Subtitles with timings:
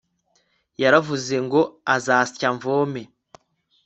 [0.81, 1.61] yaravuze ngo
[1.95, 3.01] uzasya mvome